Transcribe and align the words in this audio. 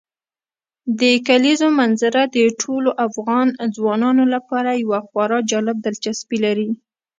د 0.99 1.01
کلیزو 1.27 1.67
منظره 1.79 2.21
د 2.35 2.37
ټولو 2.61 2.89
افغان 3.07 3.47
ځوانانو 3.75 4.23
لپاره 4.33 4.71
یوه 4.83 4.99
خورا 5.07 5.39
جالب 5.51 5.77
دلچسپي 5.85 6.37
لري. 6.45 6.69